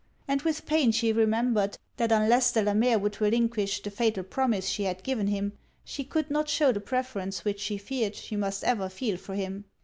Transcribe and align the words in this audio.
And 0.27 0.41
with 0.41 0.65
pain 0.65 0.91
she 0.91 1.13
remembered, 1.13 1.77
that 1.97 2.11
unless 2.11 2.51
Delamere 2.51 2.97
would 2.97 3.21
relinquish 3.21 3.83
the 3.83 3.91
fatal 3.91 4.23
promise 4.23 4.65
she 4.67 4.85
had 4.85 5.03
given 5.03 5.27
him, 5.27 5.53
she 5.83 6.03
could 6.03 6.31
not 6.31 6.49
shew 6.49 6.73
the 6.73 6.79
preference 6.79 7.45
which 7.45 7.59
she 7.59 7.77
feared 7.77 8.15
she 8.15 8.35
must 8.35 8.63
ever 8.63 8.89
feel 8.89 9.15
for 9.17 9.35
him. 9.35 9.65